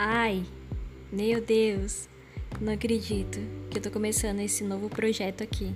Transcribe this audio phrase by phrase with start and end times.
[0.00, 0.44] Ai,
[1.10, 2.08] meu Deus,
[2.60, 5.74] não acredito que eu tô começando esse novo projeto aqui.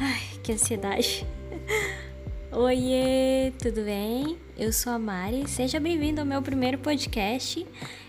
[0.00, 1.26] Ai, que ansiedade.
[2.50, 4.38] Oiê, tudo bem?
[4.56, 7.66] Eu sou a Mari, seja bem-vindo ao meu primeiro podcast.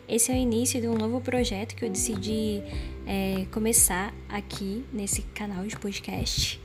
[0.07, 2.63] Esse é o início de um novo projeto que eu decidi
[3.05, 6.61] é, começar aqui nesse canal de podcast.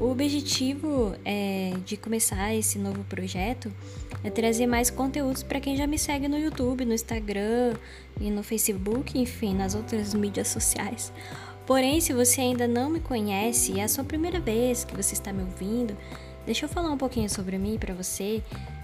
[0.00, 3.72] O objetivo é, de começar esse novo projeto
[4.22, 7.74] é trazer mais conteúdos para quem já me segue no YouTube, no Instagram
[8.20, 11.12] e no Facebook, enfim, nas outras mídias sociais.
[11.66, 15.14] Porém, se você ainda não me conhece e é a sua primeira vez que você
[15.14, 15.96] está me ouvindo,
[16.46, 18.42] deixa eu falar um pouquinho sobre mim para você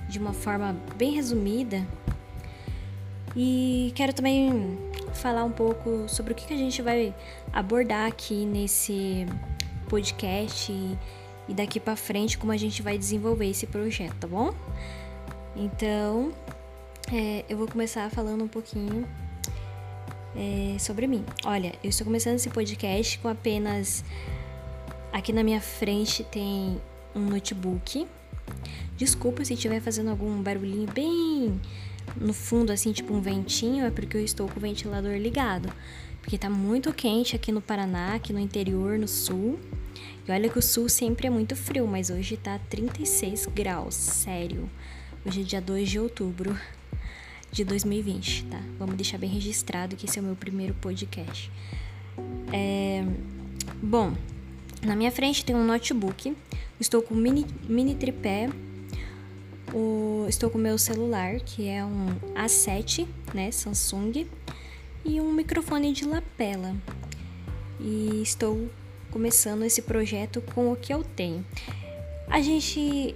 [0.09, 1.87] de uma forma bem resumida.
[3.37, 4.79] E quero também
[5.15, 7.15] falar um pouco sobre o que a gente vai
[7.53, 9.27] abordar aqui nesse
[9.85, 10.99] podcast e,
[11.49, 14.55] e daqui para frente como a gente vai desenvolver esse projeto, tá bom?
[15.57, 16.33] Então,
[17.13, 19.07] é, eu vou começar falando um pouquinho
[20.37, 21.25] é, sobre mim.
[21.45, 24.05] Olha, eu estou começando esse podcast com apenas.
[25.13, 26.81] Aqui na minha frente tem
[27.15, 28.07] um notebook.
[28.97, 31.61] Desculpa se estiver fazendo algum barulhinho bem
[32.17, 35.73] no fundo, assim, tipo um ventinho, é porque eu estou com o ventilador ligado.
[36.21, 39.59] Porque tá muito quente aqui no Paraná, aqui no interior, no sul.
[40.27, 44.71] E olha que o sul sempre é muito frio, mas hoje tá 36 graus, sério.
[45.25, 46.59] Hoje é dia 2 de outubro
[47.53, 48.61] de 2020, tá?
[48.79, 51.53] Vamos deixar bem registrado que esse é o meu primeiro podcast.
[52.51, 53.05] É...
[53.83, 54.15] Bom,
[54.83, 56.35] na minha frente tem um notebook,
[56.81, 58.49] estou com mini, mini tripé,
[59.75, 60.25] o...
[60.27, 64.27] estou com meu celular, que é um A7, né, Samsung,
[65.05, 66.75] e um microfone de lapela.
[67.79, 68.71] E estou
[69.15, 71.47] começando esse projeto com o que eu tenho.
[72.29, 73.15] A gente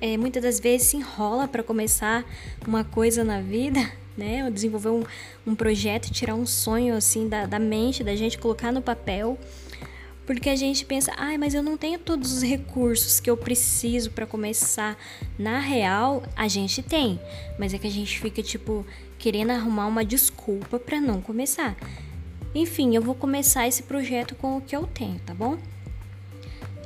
[0.00, 2.24] é, muitas das vezes se enrola para começar
[2.66, 3.78] uma coisa na vida,
[4.16, 4.50] né?
[4.50, 5.04] Desenvolver um,
[5.46, 9.38] um projeto, tirar um sonho assim da, da mente da gente, colocar no papel.
[10.24, 14.10] Porque a gente pensa, ai, mas eu não tenho todos os recursos que eu preciso
[14.10, 14.96] para começar.
[15.38, 17.20] Na real, a gente tem,
[17.58, 18.84] mas é que a gente fica tipo
[19.18, 21.76] querendo arrumar uma desculpa para não começar.
[22.54, 25.58] Enfim, eu vou começar esse projeto com o que eu tenho, tá bom?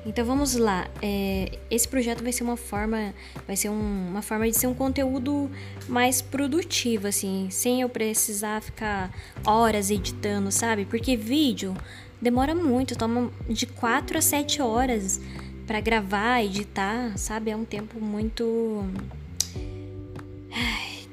[0.04, 0.88] Então vamos lá.
[1.00, 3.14] É, esse projeto vai ser uma forma,
[3.46, 5.50] vai ser um, uma forma de ser um conteúdo
[5.88, 9.12] mais produtivo, assim, sem eu precisar ficar
[9.46, 10.84] horas editando, sabe?
[10.84, 11.74] Porque vídeo
[12.20, 15.20] demora muito, toma de 4 a 7 horas
[15.66, 17.52] para gravar, editar, sabe?
[17.52, 18.84] É um tempo muito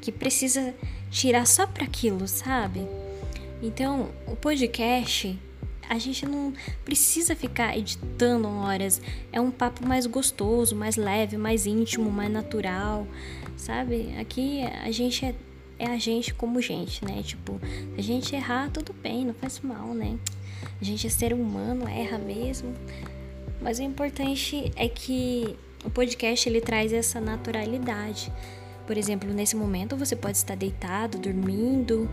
[0.01, 0.73] que precisa
[1.11, 2.87] tirar só para aquilo, sabe?
[3.61, 5.37] Então, o podcast,
[5.89, 6.53] a gente não
[6.85, 9.01] precisa ficar editando horas.
[9.31, 13.07] É um papo mais gostoso, mais leve, mais íntimo, mais natural,
[13.57, 14.15] sabe?
[14.19, 15.35] Aqui a gente é,
[15.77, 17.21] é a gente como gente, né?
[17.23, 17.59] Tipo,
[17.97, 20.17] a gente errar, tudo bem, não faz mal, né?
[20.79, 22.73] A gente é ser humano, erra mesmo.
[23.61, 28.31] Mas o importante é que o podcast ele traz essa naturalidade.
[28.87, 32.09] Por exemplo, nesse momento você pode estar deitado, dormindo.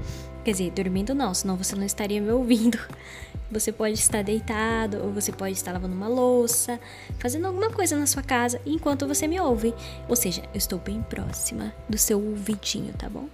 [0.46, 2.78] Quer dizer, dormindo não, senão você não estaria me ouvindo.
[3.50, 6.80] Você pode estar deitado, ou você pode estar lavando uma louça,
[7.18, 9.72] fazendo alguma coisa na sua casa enquanto você me ouve.
[10.08, 13.28] Ou seja, eu estou bem próxima do seu ouvidinho, tá bom?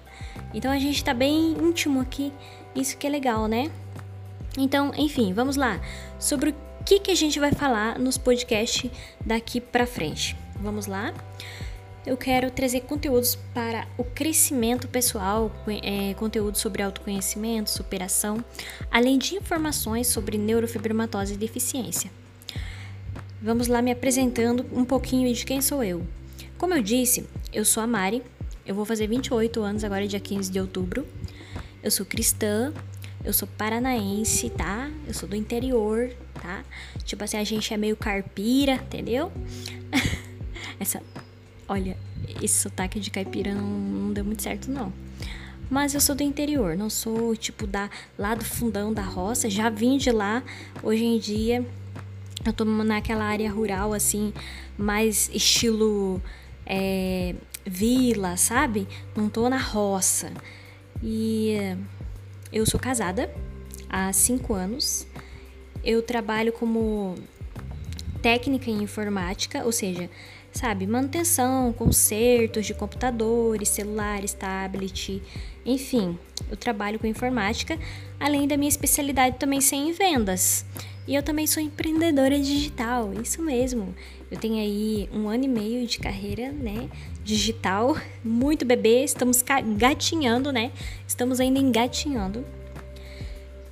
[0.52, 2.30] Então a gente tá bem íntimo aqui,
[2.74, 3.70] isso que é legal, né?
[4.58, 5.80] Então, enfim, vamos lá.
[6.18, 8.90] Sobre o que, que a gente vai falar nos podcasts
[9.24, 10.36] daqui pra frente.
[10.60, 11.14] Vamos lá?
[12.04, 15.52] Eu quero trazer conteúdos para o crescimento pessoal,
[15.82, 18.44] é, conteúdo sobre autoconhecimento, superação,
[18.90, 22.10] além de informações sobre neurofibromatose e deficiência.
[23.40, 26.06] Vamos lá me apresentando um pouquinho de quem sou eu.
[26.58, 28.22] Como eu disse, eu sou a Mari,
[28.66, 31.06] eu vou fazer 28 anos agora, dia 15 de outubro.
[31.82, 32.72] Eu sou cristã,
[33.24, 34.90] eu sou paranaense, tá?
[35.06, 36.64] Eu sou do interior, tá?
[37.04, 39.32] Tipo assim, a gente é meio carpira, entendeu?
[40.78, 41.02] Essa
[41.72, 41.96] Olha,
[42.42, 44.92] esse sotaque de caipira não, não deu muito certo, não.
[45.70, 47.88] Mas eu sou do interior, não sou tipo da
[48.18, 50.42] lá do fundão da roça, já vim de lá.
[50.82, 51.66] Hoje em dia
[52.44, 54.34] eu tô naquela área rural assim,
[54.76, 56.20] mais estilo
[56.66, 57.34] é,
[57.64, 58.86] vila, sabe?
[59.16, 60.30] Não tô na roça.
[61.02, 61.54] E
[62.52, 63.34] eu sou casada
[63.88, 65.06] há cinco anos.
[65.82, 67.14] Eu trabalho como
[68.20, 70.10] técnica em informática, ou seja,
[70.52, 75.22] sabe, manutenção, consertos de computadores, celulares, tablet,
[75.64, 76.18] enfim,
[76.50, 77.78] eu trabalho com informática,
[78.18, 80.64] além da minha especialidade também ser em vendas.
[81.06, 83.94] E eu também sou empreendedora digital, isso mesmo.
[84.30, 86.88] Eu tenho aí um ano e meio de carreira, né?
[87.24, 89.42] Digital, muito bebê, estamos
[89.76, 90.70] gatinhando, né?
[91.06, 92.44] Estamos ainda engatinhando.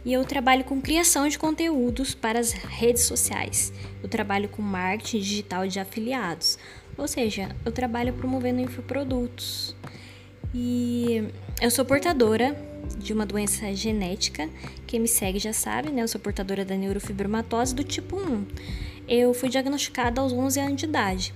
[0.05, 3.73] E eu trabalho com criação de conteúdos para as redes sociais.
[4.03, 6.59] Eu trabalho com marketing digital de afiliados.
[6.97, 9.75] Ou seja, eu trabalho promovendo infoprodutos.
[10.55, 11.25] E
[11.61, 12.57] eu sou portadora
[12.99, 14.49] de uma doença genética.
[14.87, 16.03] Quem me segue já sabe, né?
[16.03, 18.47] Eu sou portadora da neurofibromatose do tipo 1.
[19.07, 21.35] Eu fui diagnosticada aos 11 anos de idade.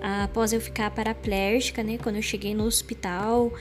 [0.00, 1.98] Após eu ficar paraplégica, né?
[2.02, 3.52] Quando eu cheguei no hospital,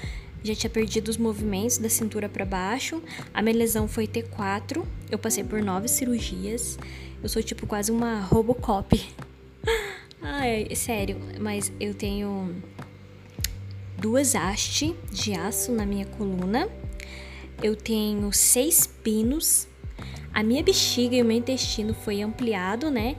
[0.45, 3.01] já tinha perdido os movimentos da cintura para baixo.
[3.33, 4.85] A minha lesão foi T4.
[5.09, 6.77] Eu passei por nove cirurgias.
[7.23, 9.03] Eu sou tipo quase uma Robocop.
[10.21, 12.55] Ai, sério, mas eu tenho
[13.97, 16.69] duas hastes de aço na minha coluna.
[17.63, 19.67] Eu tenho seis pinos.
[20.31, 23.15] A minha bexiga e o meu intestino foi ampliado, né?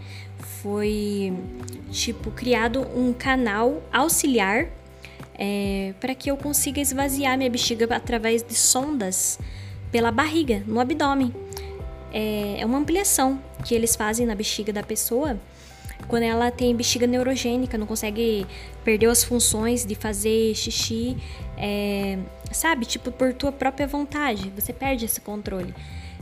[0.63, 1.33] Foi
[1.91, 4.69] tipo criado um canal auxiliar
[5.39, 9.39] é, para que eu consiga esvaziar minha bexiga através de sondas
[9.93, 11.35] pela barriga, no abdômen.
[12.13, 15.39] É, é uma ampliação que eles fazem na bexiga da pessoa
[16.09, 18.47] quando ela tem bexiga neurogênica, não consegue
[18.85, 21.17] perder as funções de fazer xixi,
[21.57, 22.19] é,
[22.53, 22.87] sabe?
[22.87, 25.75] Tipo, por tua própria vontade, você perde esse controle.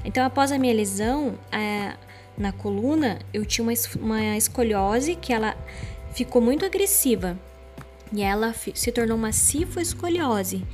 [0.05, 1.95] Então, após a minha lesão é,
[2.37, 5.57] na coluna, eu tinha uma, uma escoliose que ela
[6.15, 7.37] ficou muito agressiva
[8.15, 10.65] e ela se tornou uma cifoescoliose.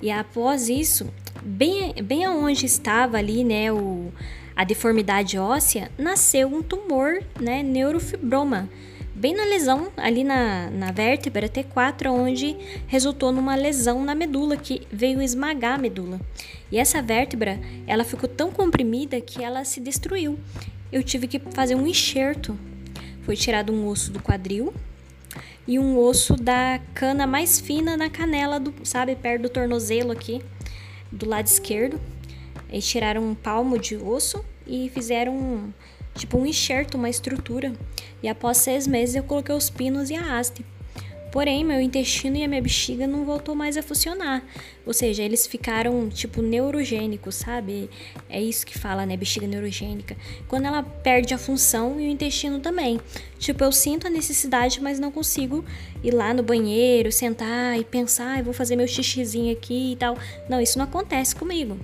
[0.00, 1.08] E após isso,
[1.42, 4.12] bem, bem aonde estava ali, né, o,
[4.54, 8.68] a deformidade óssea, nasceu um tumor, né, neurofibroma,
[9.14, 12.56] bem na lesão, ali na, na vértebra T4, onde
[12.86, 16.20] resultou numa lesão na medula que veio esmagar a medula.
[16.70, 20.38] E essa vértebra, ela ficou tão comprimida que ela se destruiu.
[20.90, 22.58] Eu tive que fazer um enxerto.
[23.22, 24.74] Foi tirado um osso do quadril
[25.66, 30.42] e um osso da cana mais fina na canela, do, sabe, perto do tornozelo aqui,
[31.10, 32.00] do lado esquerdo.
[32.68, 35.72] Eles tiraram um palmo de osso e fizeram um,
[36.14, 37.72] tipo um enxerto, uma estrutura.
[38.22, 40.64] E após seis meses eu coloquei os pinos e a haste.
[41.32, 44.44] Porém, meu intestino e a minha bexiga não voltou mais a funcionar.
[44.84, 47.88] Ou seja, eles ficaram tipo neurogênicos, sabe?
[48.28, 49.16] É isso que fala, né?
[49.16, 50.14] Bexiga neurogênica.
[50.46, 53.00] Quando ela perde a função e o intestino também.
[53.38, 55.64] Tipo, eu sinto a necessidade, mas não consigo
[56.04, 60.18] ir lá no banheiro, sentar e pensar, ah, vou fazer meu xixizinho aqui e tal.
[60.50, 61.78] Não, isso não acontece comigo.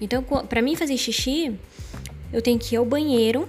[0.00, 1.52] Então, para mim fazer xixi,
[2.32, 3.48] eu tenho que ir ao banheiro,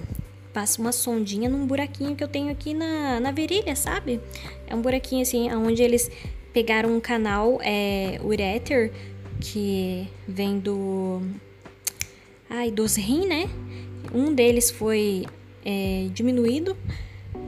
[0.53, 4.19] passo uma sondinha num buraquinho que eu tenho aqui na, na virilha, sabe?
[4.67, 6.09] É um buraquinho assim, onde eles
[6.53, 8.91] pegaram um canal é, uréter
[9.39, 11.21] que vem do.
[12.49, 13.49] Ai, dos rins, né?
[14.13, 15.25] Um deles foi
[15.65, 16.75] é, diminuído,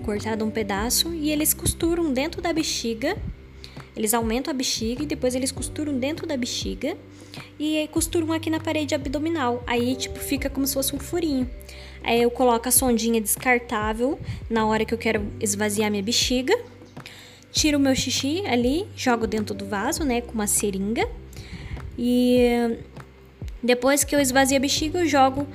[0.03, 3.17] cortado um pedaço, e eles costuram dentro da bexiga.
[3.95, 6.97] Eles aumentam a bexiga e depois eles costuram dentro da bexiga
[7.59, 9.63] e costuram aqui na parede abdominal.
[9.67, 11.47] Aí, tipo, fica como se fosse um furinho.
[12.03, 14.19] Aí eu coloco a sondinha descartável
[14.49, 16.57] na hora que eu quero esvaziar minha bexiga.
[17.51, 21.07] Tiro o meu xixi ali, jogo dentro do vaso, né, com uma seringa.
[21.97, 22.77] E
[23.61, 25.47] depois que eu esvazio a bexiga, eu jogo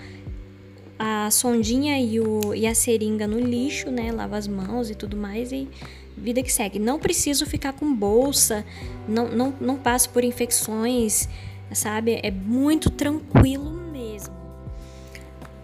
[0.99, 4.11] a sondinha e, o, e a seringa no lixo, né?
[4.11, 5.69] Lavo as mãos e tudo mais e
[6.17, 6.79] vida que segue.
[6.79, 8.65] Não preciso ficar com bolsa,
[9.08, 11.29] não, não, não passo por infecções,
[11.72, 12.19] sabe?
[12.22, 14.34] É muito tranquilo mesmo.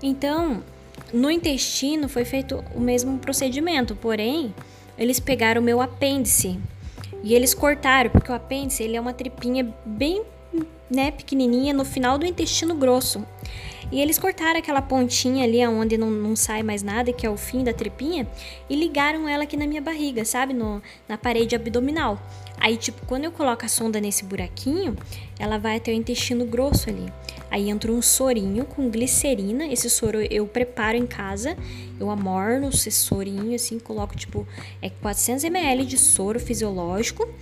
[0.03, 0.63] Então,
[1.15, 4.53] no intestino foi feito o mesmo procedimento, porém,
[4.99, 6.59] eles pegaram o meu apêndice
[7.23, 10.23] e eles cortaram, porque o apêndice ele é uma tripinha bem
[10.91, 13.25] né, pequenininha no final do intestino grosso.
[13.93, 17.37] E eles cortaram aquela pontinha ali onde não, não sai mais nada, que é o
[17.37, 18.27] fim da tripinha,
[18.69, 20.53] e ligaram ela aqui na minha barriga, sabe?
[20.53, 22.21] No, na parede abdominal.
[22.59, 24.97] Aí, tipo, quando eu coloco a sonda nesse buraquinho,
[25.39, 27.13] ela vai até o intestino grosso ali.
[27.55, 29.65] Aí entra um sorinho com glicerina.
[29.69, 31.57] Esse soro eu preparo em casa.
[32.01, 34.45] Eu amorno esse sorinho, assim, coloco, tipo,
[34.83, 37.33] é 400 ml de soro fisiológico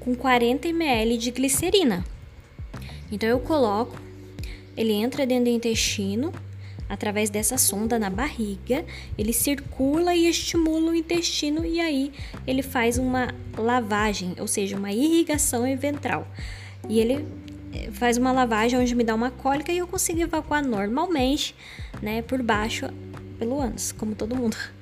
[0.00, 2.04] com 40 ml de glicerina.
[3.12, 3.96] Então eu coloco,
[4.76, 6.32] ele entra dentro do intestino,
[6.88, 8.84] através dessa sonda na barriga,
[9.16, 12.12] ele circula e estimula o intestino e aí
[12.44, 16.26] ele faz uma lavagem, ou seja, uma irrigação ventral.
[16.88, 17.24] E ele
[17.92, 21.54] faz uma lavagem onde me dá uma cólica e eu consigo evacuar normalmente,
[22.02, 22.88] né, por baixo
[23.38, 24.56] pelo ânus, como todo mundo.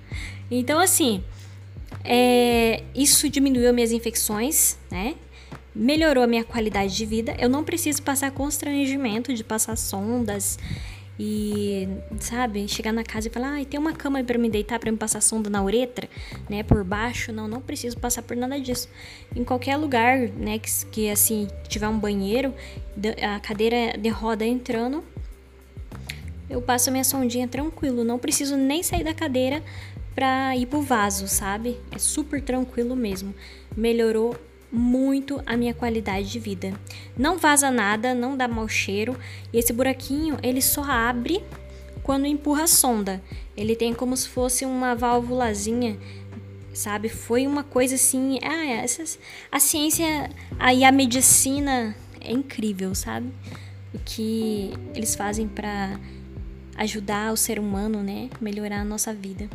[0.51, 1.23] Então assim,
[2.03, 5.15] é, isso diminuiu minhas infecções, né?
[5.79, 7.37] melhorou a minha qualidade de vida.
[7.39, 10.59] Eu não preciso passar constrangimento de passar sondas
[11.19, 11.89] e,
[12.21, 14.97] sabe, chegar na casa e falar, ah, tem uma cama para me deitar para me
[14.97, 16.09] passar sonda na uretra,
[16.49, 17.33] né, por baixo.
[17.33, 18.89] Não, não preciso passar por nada disso.
[19.35, 22.55] Em qualquer lugar, né, que, que assim tiver um banheiro,
[23.23, 25.03] a cadeira de roda entrando,
[26.49, 29.63] eu passo a minha sondinha tranquilo, não preciso nem sair da cadeira
[30.15, 31.79] para ir pro vaso, sabe?
[31.93, 33.35] É super tranquilo mesmo.
[33.77, 34.35] Melhorou
[34.71, 36.73] muito a minha qualidade de vida.
[37.17, 39.17] Não vaza nada, não dá mau cheiro
[39.53, 41.43] e esse buraquinho ele só abre
[42.03, 43.23] quando empurra a sonda.
[43.57, 45.99] Ele tem como se fosse uma válvulazinha,
[46.73, 47.09] sabe?
[47.09, 49.19] Foi uma coisa assim, ah, essas,
[49.51, 53.29] a ciência aí a medicina é incrível, sabe?
[53.93, 55.99] O que eles fazem para
[56.77, 59.49] ajudar o ser humano, né, melhorar a nossa vida.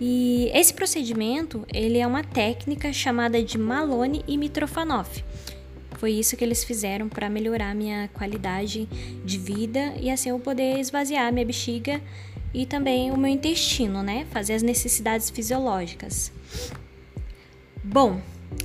[0.00, 5.24] E esse procedimento, ele é uma técnica chamada de Malone e Mitrofanoff.
[5.98, 8.86] Foi isso que eles fizeram para melhorar minha qualidade
[9.24, 12.00] de vida e assim eu poder esvaziar minha bexiga
[12.54, 14.24] e também o meu intestino, né?
[14.30, 16.32] Fazer as necessidades fisiológicas.
[17.82, 18.20] Bom,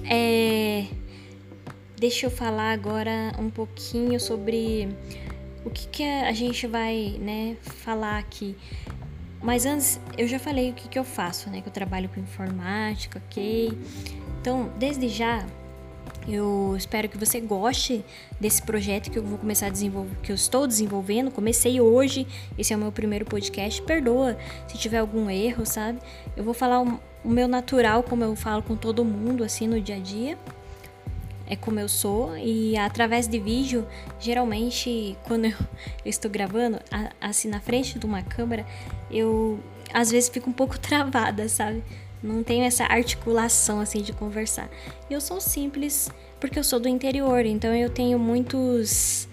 [0.05, 0.85] é...
[1.97, 4.89] deixa eu falar agora um pouquinho sobre
[5.65, 8.55] o que, que a gente vai né, falar aqui.
[9.43, 11.59] Mas antes, eu já falei o que, que eu faço, né?
[11.61, 13.77] Que eu trabalho com informática, ok?
[14.39, 15.45] Então, desde já,
[16.25, 18.05] eu espero que você goste
[18.39, 21.29] desse projeto que eu vou começar a desenvolver, que eu estou desenvolvendo.
[21.29, 22.25] Comecei hoje,
[22.57, 23.81] esse é o meu primeiro podcast.
[23.81, 25.99] Perdoa se tiver algum erro, sabe?
[26.37, 29.97] Eu vou falar o, meu natural, como eu falo com todo mundo, assim, no dia
[29.97, 30.37] a dia
[31.47, 33.85] é como eu sou e através de vídeo,
[34.19, 35.55] geralmente quando eu,
[36.05, 36.79] estou gravando,
[37.19, 38.65] assim na frente de uma câmera,
[39.11, 39.59] eu
[39.93, 41.83] às vezes fico um pouco travada, sabe?
[42.21, 44.69] Não tenho essa articulação assim de conversar.
[45.09, 46.09] Eu sou simples
[46.39, 49.27] porque eu sou do interior, então eu tenho muitos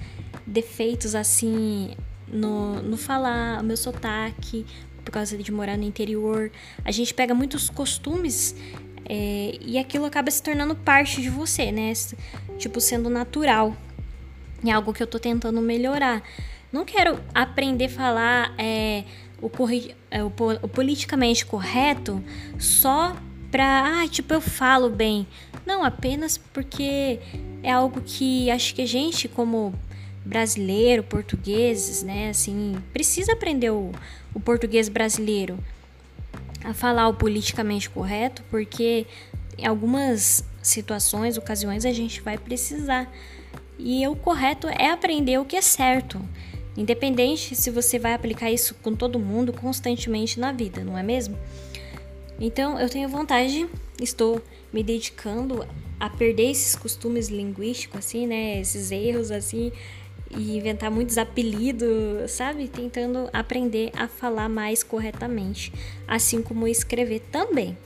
[0.46, 4.66] defeitos assim no, no falar, meu sotaque,
[5.04, 6.50] por causa de morar no interior.
[6.84, 8.54] A gente pega muitos costumes
[9.12, 11.92] é, e aquilo acaba se tornando parte de você, né?
[12.56, 13.76] Tipo, sendo natural.
[14.64, 16.22] É algo que eu tô tentando melhorar.
[16.72, 19.02] Não quero aprender a falar é,
[19.42, 19.50] o,
[20.12, 22.22] é, o, o politicamente correto
[22.56, 23.16] só
[23.50, 25.26] pra, ah, tipo, eu falo bem.
[25.66, 27.18] Não, apenas porque
[27.64, 29.74] é algo que acho que a gente, como
[30.24, 33.90] brasileiro, portugueses, né, assim, precisa aprender o,
[34.32, 35.58] o português brasileiro
[36.64, 39.06] a falar o politicamente correto, porque
[39.56, 43.10] em algumas situações, ocasiões, a gente vai precisar.
[43.78, 46.20] E o correto é aprender o que é certo,
[46.76, 51.38] independente se você vai aplicar isso com todo mundo constantemente na vida, não é mesmo?
[52.38, 53.66] Então eu tenho vontade,
[54.00, 55.66] estou me dedicando
[55.98, 58.60] a perder esses costumes linguísticos, assim, né?
[58.60, 59.70] Esses erros, assim,
[60.30, 62.68] e inventar muitos apelidos, sabe?
[62.68, 65.72] Tentando aprender a falar mais corretamente,
[66.06, 67.76] assim como escrever também.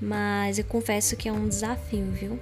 [0.00, 2.38] Mas eu confesso que é um desafio, viu?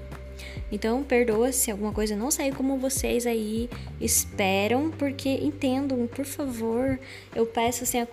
[0.70, 3.68] Então, perdoa se alguma coisa não sair como vocês aí
[4.00, 6.98] esperam, porque entendam, por favor.
[7.34, 8.06] Eu peço assim, a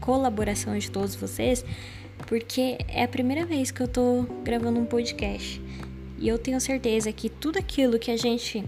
[0.00, 1.64] colaboração de todos vocês,
[2.26, 5.60] porque é a primeira vez que eu tô gravando um podcast.
[6.18, 8.64] E eu tenho certeza que tudo aquilo que a gente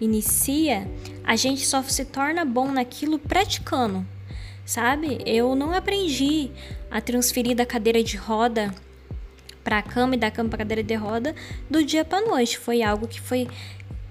[0.00, 0.88] inicia,
[1.24, 4.06] a gente só se torna bom naquilo praticando,
[4.64, 5.18] sabe?
[5.26, 6.50] Eu não aprendi
[6.90, 8.72] a transferir da cadeira de roda
[9.64, 11.34] para a cama e da cama para cadeira de roda
[11.68, 12.58] do dia para noite.
[12.58, 13.48] Foi algo que foi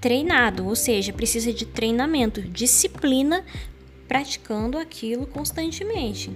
[0.02, 3.46] treinado, ou seja, precisa de treinamento, disciplina,
[4.08, 6.30] praticando aquilo constantemente.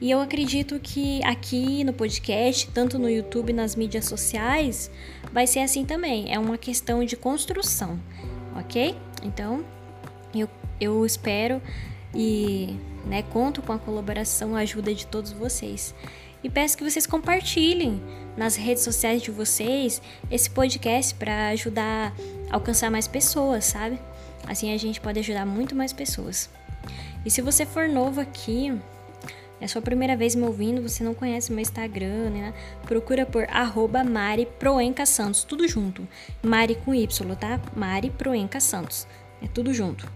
[0.00, 4.90] E eu acredito que aqui no podcast, tanto no YouTube, nas mídias sociais,
[5.30, 6.32] vai ser assim também.
[6.32, 8.00] É uma questão de construção,
[8.56, 8.96] ok?
[9.22, 9.62] Então,
[10.34, 10.48] eu,
[10.80, 11.60] eu espero
[12.14, 15.94] e né, conto com a colaboração, a ajuda de todos vocês.
[16.42, 18.02] E peço que vocês compartilhem
[18.36, 22.14] nas redes sociais de vocês esse podcast para ajudar
[22.50, 23.98] a alcançar mais pessoas, sabe?
[24.48, 26.48] Assim a gente pode ajudar muito mais pessoas.
[27.24, 28.72] E se você for novo aqui,
[29.60, 32.54] é sua primeira vez me ouvindo, você não conhece meu Instagram, né?
[32.84, 36.08] Procura por arroba Mari Proenca Santos, tudo junto.
[36.42, 37.60] Mari com Y, tá?
[37.76, 39.06] Mari Proenca Santos.
[39.42, 40.10] É tudo junto.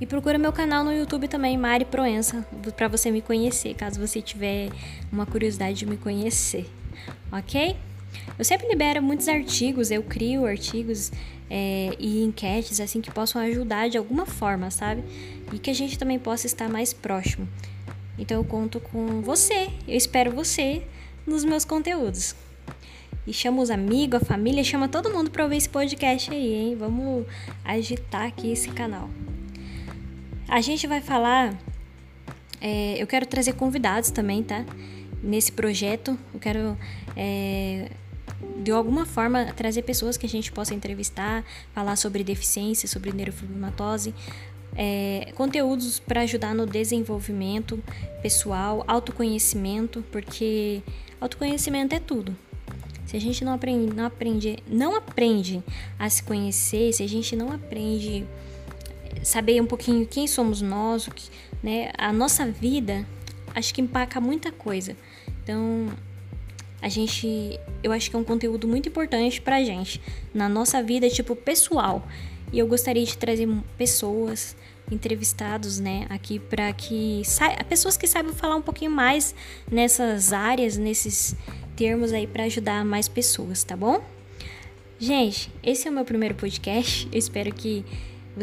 [0.00, 2.44] E procura meu canal no YouTube também, Mari Proença,
[2.76, 4.70] para você me conhecer, caso você tiver
[5.12, 6.68] uma curiosidade de me conhecer,
[7.30, 7.76] ok?
[8.38, 11.12] Eu sempre libero muitos artigos, eu crio artigos
[11.48, 15.04] é, e enquetes assim que possam ajudar de alguma forma, sabe?
[15.52, 17.48] E que a gente também possa estar mais próximo.
[18.18, 20.82] Então eu conto com você, eu espero você
[21.26, 22.34] nos meus conteúdos.
[23.26, 26.76] E chama os amigos, a família, chama todo mundo para ouvir esse podcast aí, hein?
[26.76, 27.26] Vamos
[27.64, 29.08] agitar aqui esse canal.
[30.46, 31.58] a gente vai falar.
[32.60, 34.64] É, eu quero trazer convidados também, tá?
[35.22, 36.18] Nesse projeto.
[36.34, 36.76] Eu quero.
[37.16, 37.90] É,
[38.62, 44.14] de alguma forma trazer pessoas que a gente possa entrevistar, falar sobre deficiência, sobre neurofibromatose,
[44.76, 47.82] é, conteúdos para ajudar no desenvolvimento
[48.22, 50.82] pessoal, autoconhecimento, porque
[51.20, 52.36] autoconhecimento é tudo.
[53.06, 55.62] Se a gente não aprende, não aprende, não aprende
[55.98, 58.26] a se conhecer, se a gente não aprende
[59.22, 61.08] saber um pouquinho quem somos nós,
[61.62, 63.06] né, a nossa vida,
[63.54, 64.96] acho que empaca muita coisa.
[65.42, 65.88] Então,
[66.80, 70.00] a gente, eu acho que é um conteúdo muito importante pra gente
[70.34, 72.06] na nossa vida, tipo pessoal.
[72.54, 74.54] E eu gostaria de trazer pessoas,
[74.88, 77.20] entrevistados, né, aqui para que
[77.68, 79.34] pessoas que saibam falar um pouquinho mais
[79.68, 81.34] nessas áreas, nesses
[81.74, 84.00] termos aí para ajudar mais pessoas, tá bom?
[85.00, 87.08] Gente, esse é o meu primeiro podcast.
[87.10, 87.84] Eu espero que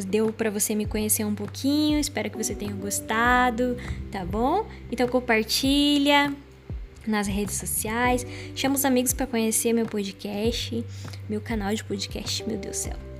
[0.06, 1.98] deu para você me conhecer um pouquinho.
[1.98, 3.78] Espero que você tenha gostado,
[4.12, 4.68] tá bom?
[4.92, 6.36] Então compartilha
[7.08, 10.84] nas redes sociais, chama os amigos para conhecer meu podcast,
[11.30, 13.11] meu canal de podcast, meu Deus do céu.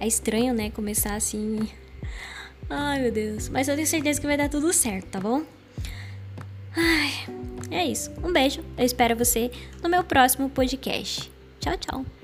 [0.00, 1.68] É estranho, né, começar assim.
[2.68, 3.48] Ai, meu Deus.
[3.48, 5.42] Mas eu tenho certeza que vai dar tudo certo, tá bom?
[6.76, 7.10] Ai,
[7.70, 8.10] é isso.
[8.22, 8.64] Um beijo.
[8.76, 9.50] Eu espero você
[9.82, 11.30] no meu próximo podcast.
[11.60, 12.23] Tchau, tchau.